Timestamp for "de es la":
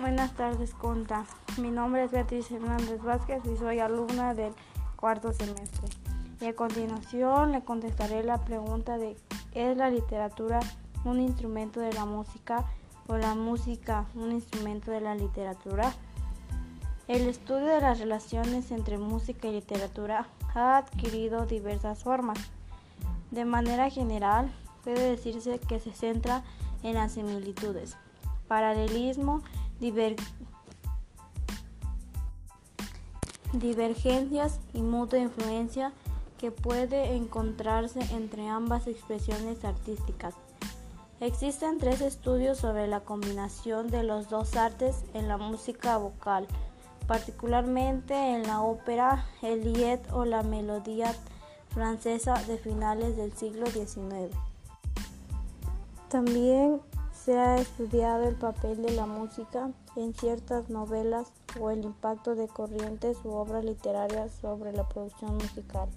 8.96-9.90